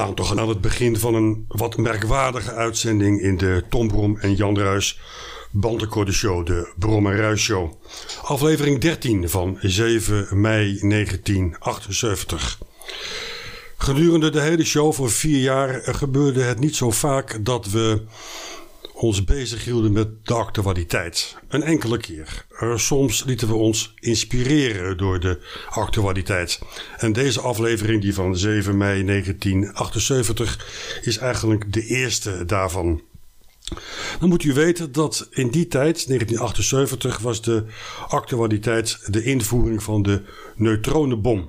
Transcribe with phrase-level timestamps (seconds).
[0.00, 4.34] Staan toch aan het begin van een wat merkwaardige uitzending in de Tom Brom en
[4.34, 5.00] Jan Ruis
[5.50, 7.72] Bantenkorde Show, de Brom en Ruis Show.
[8.22, 12.58] Aflevering 13 van 7 mei 1978.
[13.76, 18.02] Gedurende de hele show voor vier jaar gebeurde het niet zo vaak dat we
[19.00, 21.36] ons bezighielden met de actualiteit.
[21.48, 22.46] Een enkele keer.
[22.74, 26.58] Soms lieten we ons inspireren door de actualiteit.
[26.96, 33.02] En deze aflevering, die van 7 mei 1978, is eigenlijk de eerste daarvan.
[34.20, 37.64] Dan moet u weten dat in die tijd, 1978, was de
[38.08, 40.22] actualiteit de invoering van de
[40.56, 41.48] neutronenbom.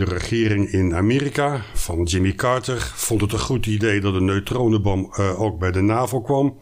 [0.00, 5.12] De regering in Amerika van Jimmy Carter vond het een goed idee dat een neutronenbom
[5.18, 6.58] uh, ook bij de NAVO kwam.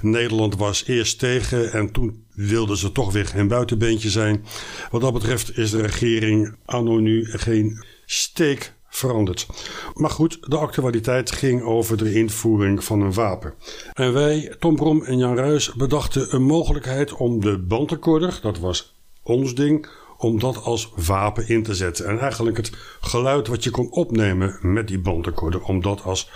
[0.00, 4.44] Nederland was eerst tegen en toen wilden ze toch weer een buitenbeentje zijn.
[4.90, 9.46] Wat dat betreft is de regering anno nu geen steek veranderd.
[9.94, 13.54] Maar goed, de actualiteit ging over de invoering van een wapen.
[13.92, 18.94] En wij, Tom Brom en Jan Ruis, bedachten een mogelijkheid om de bandrecorder, dat was
[19.22, 19.88] ons ding,
[20.22, 22.06] om dat als wapen in te zetten.
[22.06, 26.30] En eigenlijk het geluid wat je kon opnemen met die bandrecorder, om dat als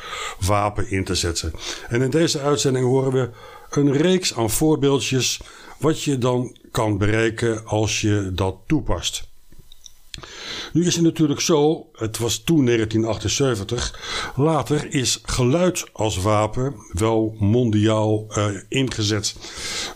[0.46, 1.52] wapen in te zetten.
[1.88, 3.30] En in deze uitzending horen we
[3.70, 5.40] een reeks aan voorbeeldjes
[5.78, 9.28] wat je dan kan bereiken als je dat toepast.
[10.76, 14.32] Nu is het natuurlijk zo, het was toen 1978.
[14.36, 19.34] Later is geluid als wapen wel mondiaal uh, ingezet.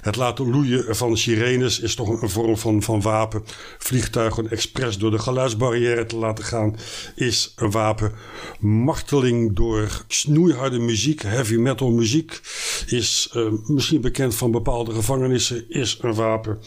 [0.00, 3.42] Het laten loeien van sirenes is toch een vorm van, van wapen.
[3.78, 6.76] Vliegtuigen expres door de geluidsbarrière te laten gaan
[7.14, 8.12] is een wapen.
[8.60, 12.40] Marteling door snoeiharde muziek, heavy metal muziek,
[12.86, 16.58] is uh, misschien bekend van bepaalde gevangenissen, is een wapen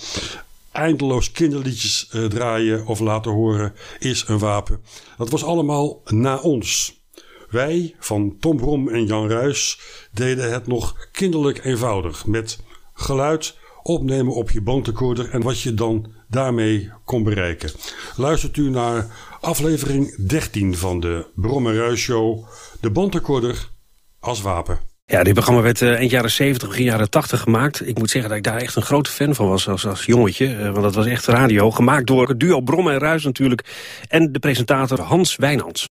[0.73, 4.81] eindeloos kinderliedjes uh, draaien of laten horen is een wapen.
[5.17, 7.01] Dat was allemaal na ons.
[7.49, 9.79] Wij van Tom Brom en Jan Ruis
[10.11, 12.59] deden het nog kinderlijk eenvoudig met
[12.93, 17.71] geluid opnemen op je bandrecorder en wat je dan daarmee kon bereiken.
[18.15, 19.07] Luistert u naar
[19.41, 22.45] aflevering 13 van de Brom en Ruis Show,
[22.79, 23.69] de bandrecorder
[24.19, 24.92] als wapen.
[25.13, 27.87] Ja, dit programma werd uh, eind jaren 70, begin jaren 80 gemaakt.
[27.87, 30.47] Ik moet zeggen dat ik daar echt een grote fan van was als, als jongetje.
[30.47, 31.71] Uh, want dat was echt radio.
[31.71, 33.63] Gemaakt door het duo Brom en Ruis natuurlijk.
[34.07, 35.89] En de presentator Hans Wijnands.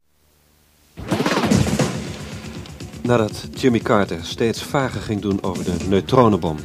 [3.01, 6.57] Nadat Jimmy Carter steeds vager ging doen over de neutronenbom...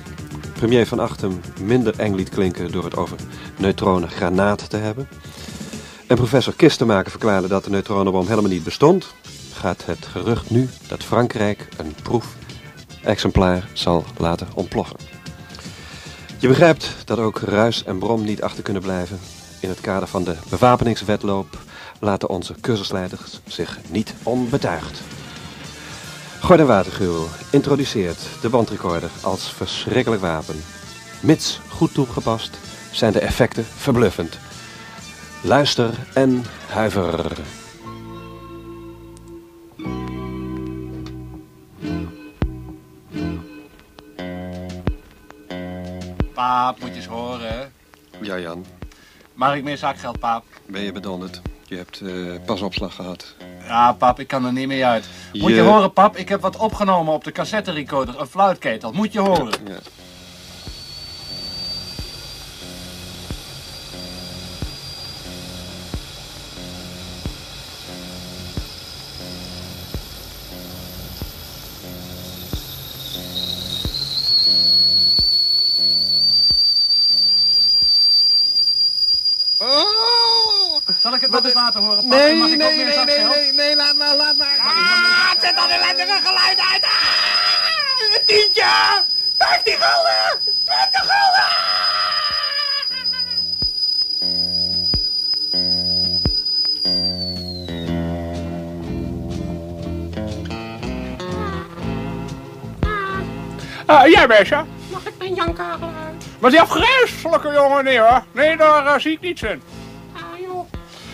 [0.53, 3.17] premier Van Achten minder eng liet klinken door het over
[3.59, 5.09] neutronengranaten te hebben...
[6.07, 9.15] en professor Kistenmaker verklaarde dat de neutronenbom helemaal niet bestond
[9.53, 11.95] gaat het gerucht nu dat Frankrijk een
[13.03, 14.97] proefexemplaar zal laten ontploffen.
[16.39, 19.19] Je begrijpt dat ook Ruis en Brom niet achter kunnen blijven.
[19.61, 21.59] In het kader van de bewapeningswetloop
[22.01, 25.01] laten onze cursusleiders zich niet onbetuigd.
[26.41, 30.63] Gordon Watergeul introduceert de bandrecorder als verschrikkelijk wapen.
[31.21, 32.59] Mits goed toegepast
[32.91, 34.39] zijn de effecten verbluffend.
[35.43, 37.62] Luister en huiver.
[46.43, 47.73] Paap, moet je eens horen.
[48.21, 48.67] Ja, Jan.
[49.35, 50.45] Mag ik meer zakgeld, paap?
[50.67, 51.41] Ben je bedonderd?
[51.67, 53.35] Je hebt uh, pas opslag gehad.
[53.67, 55.09] Ja, pap, ik kan er niet meer uit.
[55.33, 55.55] Moet je...
[55.55, 58.93] je horen, pap, ik heb wat opgenomen op de cassette recorder, een fluitketel.
[58.93, 59.53] Moet je horen.
[59.67, 59.79] Ja.
[81.39, 82.09] Ik het laten horen?
[82.09, 84.59] Nee, Mag ik nee, nee, nee, nee, nee, laat maar, laat maar.
[84.59, 86.83] Ah, zet dan ellendige geluid uit!
[86.83, 88.65] Ah, een tientje!
[89.39, 90.41] 15 gulden!
[90.65, 91.61] 20 gulden!
[103.91, 104.67] Uh, jij Besja?
[104.91, 106.25] Mag ik mijn Jan Karel uit?
[106.39, 107.85] Was die afgereiselijke jongen?
[107.85, 108.23] Nee hoor.
[108.33, 109.63] Nee, daar uh, zie ik niets in.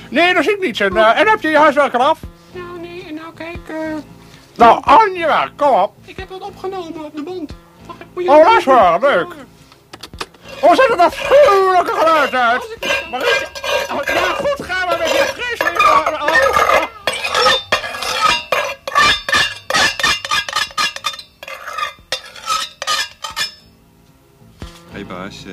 [0.09, 0.95] Nee, daar zie ik niets in.
[0.97, 2.21] Uh, en heb je je huiswerk eraf?
[2.53, 3.77] Ja, nee, nou kijk, eh...
[4.57, 5.93] Nou, aan je werk, kom op.
[6.05, 7.47] Ik heb het opgenomen op de
[8.23, 9.27] je Oh, dat is waar, leuk.
[10.61, 12.77] Oh, zet het afschuwelijke geluid uit.
[13.11, 13.49] Maar ik...
[13.93, 15.81] Oh, ja, goed, gaan we met je vreselijk...
[15.83, 16.87] Oh, oh.
[24.91, 25.53] Hé hey baas, uh,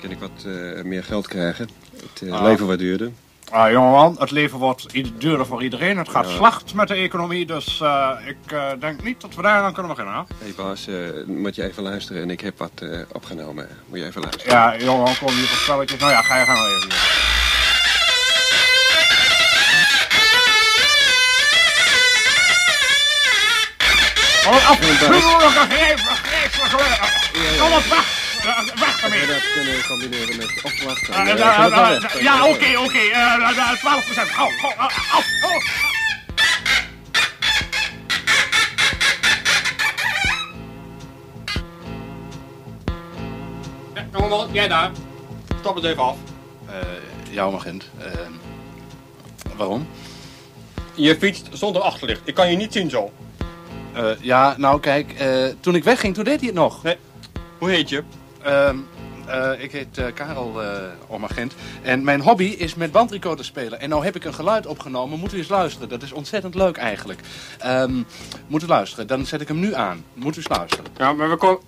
[0.00, 1.68] kan ik wat uh, meer geld krijgen?
[1.96, 2.42] Het uh, Ah.
[2.42, 3.12] leven wat duurder.
[3.52, 4.86] Ah, jongeman, het leven wordt
[5.20, 5.98] duurder voor iedereen.
[5.98, 9.62] Het gaat slecht met de economie, dus eh, ik eh, denk niet dat we daar
[9.62, 10.26] aan kunnen beginnen.
[10.38, 10.94] Hé Bas, eh,
[11.26, 12.82] moet je even luisteren en ik heb wat
[13.12, 13.68] opgenomen.
[13.86, 14.52] Moet je even luisteren.
[14.52, 16.00] Ja, jongeman, kom hier voor spelletjes.
[16.00, 16.80] Nou ja, ga je maar even.
[16.80, 17.20] hier.
[24.44, 25.06] Wat een afschuwelijke.
[27.58, 28.21] Kom op, weg!
[28.42, 29.26] Weg We ermee!
[29.26, 31.14] dat kunnen combineren met opwachten.
[31.14, 32.98] Eh, Eh, eh, eh, Ja, oké, oké.
[32.98, 34.28] eh, eh, 12 procent.
[34.28, 34.76] Gauw, gauw.
[34.76, 35.24] Af,
[44.12, 44.90] jongeman, jij daar.
[45.60, 46.16] Stop het even af.
[46.66, 46.74] Eh,
[47.30, 47.84] ja, agent.
[49.56, 49.86] waarom?
[50.94, 52.20] Je fietst zonder achterlicht.
[52.24, 53.12] Ik kan je niet zien zo.
[53.92, 56.82] Eh, ja, nou kijk, eh, toen ik wegging, toen deed hij het nog.
[56.82, 56.96] Nee.
[57.58, 58.02] Hoe heet je?
[58.42, 58.76] Ehm,
[59.26, 61.54] eh, ik heet eh, Karel eh Omagent.
[61.82, 63.80] En mijn hobby is met bandrecorder spelen.
[63.80, 65.18] En nou heb ik een geluid opgenomen.
[65.18, 65.88] Moet u eens luisteren.
[65.88, 67.20] Dat is ontzettend leuk eigenlijk.
[67.58, 68.02] Ehm,
[68.46, 69.06] moet u luisteren.
[69.06, 70.04] Dan zet ik hem nu aan.
[70.14, 70.86] Moet u eens luisteren.
[70.96, 71.60] Ja, maar we komen...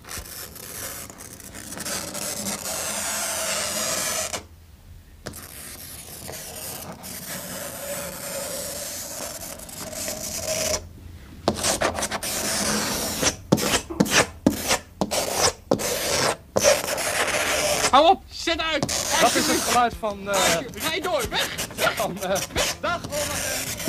[17.95, 18.81] Hou op, zet uit.
[19.21, 20.29] Dat is het geluid van...
[20.29, 20.59] eh,
[20.89, 21.67] Rijd door, weg.
[21.95, 22.39] van eh,
[22.81, 23.83] dag Omagent.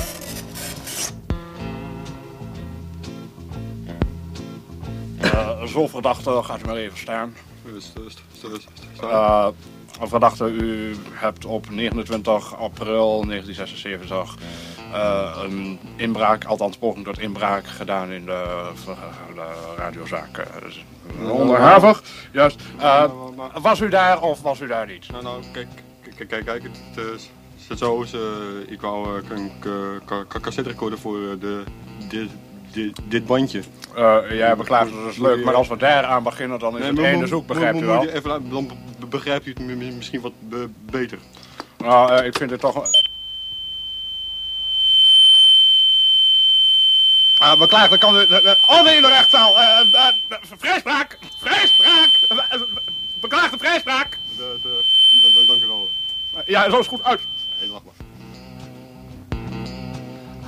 [5.21, 7.35] Eh, zo verdachte, gaat u maar even staan.
[9.03, 9.49] Uh,
[10.03, 14.37] verdachte, u hebt op 29 april 1976
[14.93, 18.71] eh, een inbraak, althans poging tot inbraak, gedaan in de,
[19.35, 20.39] de radiozaak.
[20.39, 22.03] eh, onderhavig,
[22.33, 22.61] juist.
[22.79, 23.05] Eh,
[23.61, 25.11] was u daar of was u daar niet?
[25.11, 25.69] Nou, nou, kijk,
[26.17, 27.19] kijk, kijk, kijk het
[27.57, 28.05] zit zo.
[28.69, 29.51] ik wou een
[30.43, 31.63] cassette recorder voor eh, de,
[32.09, 32.29] dit,
[32.73, 33.63] dit, dit bandje.
[33.97, 36.91] Eh, jij beklaagt dat is leuk, maar als we daar aan beginnen, dan is Nee,
[36.91, 38.09] het einde moet- zoek, begrijpt u wel?
[38.09, 38.67] even dan
[38.99, 41.19] be- begrijpt u het mi- mi- misschien wat be- beter.
[41.79, 42.87] Nou, ik vind het toch...
[47.47, 48.19] Ah, beklaagd, kan u...
[48.19, 49.57] eh, eh, Oh nee, in de rechtszaal!
[49.59, 51.19] eh, eh, eh, vrijspraak!
[51.41, 52.11] Vrijspraak!
[52.29, 52.61] Eh, eh,
[53.21, 54.19] Beklaagde vrijspraak!
[54.37, 54.83] De, de,
[55.23, 55.89] dan- dan- dank u wel.
[56.35, 57.21] Eh, Ja, zo is goed uit.
[57.59, 57.95] Heel lach maar.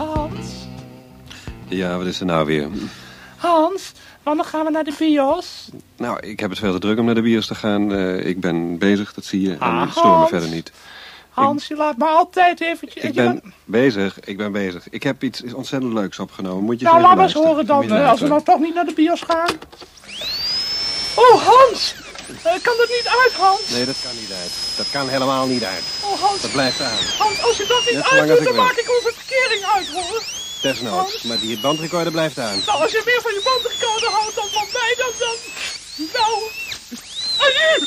[0.06, 0.48] Hans,
[1.68, 2.68] Ja, wat is er nou weer?
[3.36, 3.92] Hans,
[4.22, 5.68] wanneer gaan we naar de bios?
[5.96, 7.92] Nou, ik heb het veel te druk om naar de bios te gaan.
[7.94, 9.50] Eh, ik ben bezig, dat zie je.
[9.52, 10.72] En Ah, ik stoor me verder niet.
[11.44, 13.02] Hans, je laat me altijd eventjes...
[13.04, 14.88] Ik ben bezig, ik ben bezig.
[14.90, 16.64] Ik heb iets ontzettend leuks opgenomen.
[16.64, 18.28] Moet je Nou, laat maar eens horen dan, eh, als we luisteren.
[18.28, 19.48] nou toch niet naar de bios gaan.
[21.14, 21.94] Oh, Hans!
[22.42, 23.68] Eh, kan dat niet uit, Hans?
[23.70, 24.52] Nee, dat kan niet uit.
[24.76, 25.84] Dat kan helemaal niet uit.
[26.04, 26.98] Oh, Hans, Dat blijft aan.
[27.18, 30.22] Hans, als je dat niet uitdoet, dan ik maak ik onze verkering uit, hoor.
[30.62, 31.22] Desnoods.
[31.22, 32.58] Maar die bandrecorder blijft aan.
[32.66, 35.36] Nou, als je meer van je bandrecorder houdt dan van mij, dan dan...
[36.12, 36.32] Nou...
[37.44, 37.86] Adieu!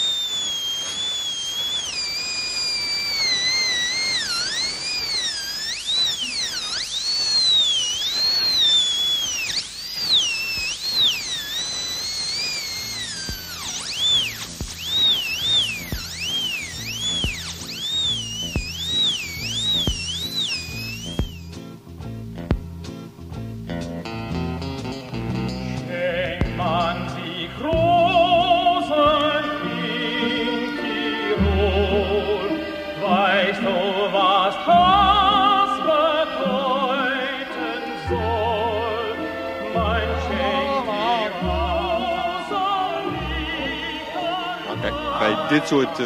[45.51, 46.05] Dit soort eh,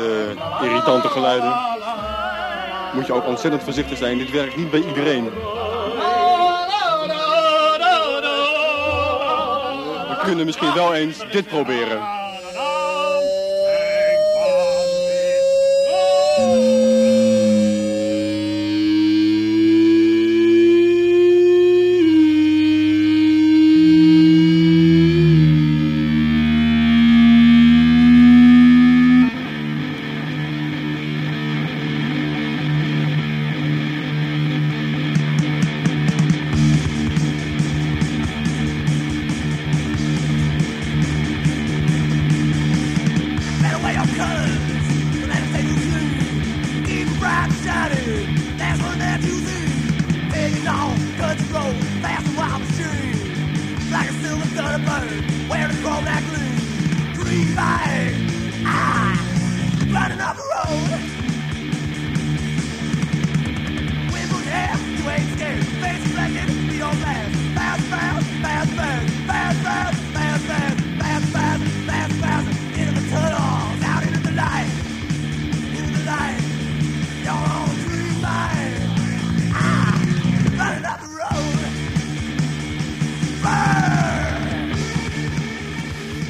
[0.67, 1.53] irritante geluiden
[2.93, 4.17] moet je ook ontzettend voorzichtig zijn.
[4.17, 5.23] Dit werkt niet bij iedereen.
[10.09, 12.14] We kunnen misschien wel eens dit proberen.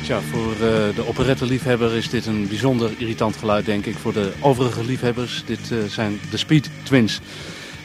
[0.05, 0.59] Voor uh,
[0.95, 3.97] de operettenliefhebber is dit een bijzonder irritant geluid, denk ik.
[3.97, 7.19] Voor de overige liefhebbers, dit uh, zijn de Speed Twins.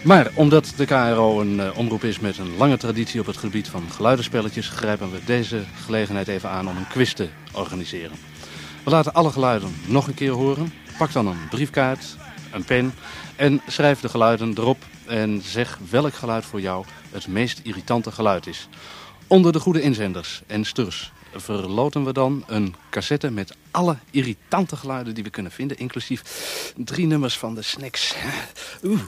[0.02, 3.68] Maar omdat de KRO een uh, omroep is met een lange traditie op het gebied
[3.68, 4.68] van geluidenspelletjes...
[4.68, 8.16] grijpen we deze gelegenheid even aan om een quiz te organiseren.
[8.84, 10.72] We laten alle geluiden nog een keer horen.
[10.98, 12.16] Pak dan een briefkaart,
[12.52, 12.94] een pen
[13.36, 14.84] en schrijf de geluiden erop...
[15.06, 18.68] en zeg welk geluid voor jou het meest irritante geluid is.
[19.26, 25.14] Onder de goede inzenders en sturs verloten we dan een cassette met alle irritante geluiden
[25.14, 25.78] die we kunnen vinden.
[25.78, 26.22] Inclusief
[26.76, 28.14] drie nummers van de snacks.
[28.84, 29.00] Oeh.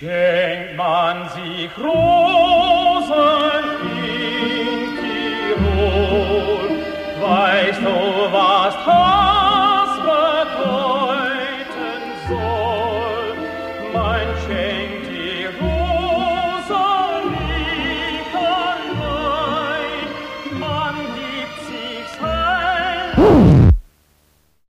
[0.00, 2.73] Schenkt man sich Rosen